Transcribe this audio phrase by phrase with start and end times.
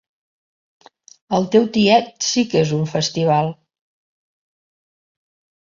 [1.39, 3.55] El teu tiet sí que és un festival.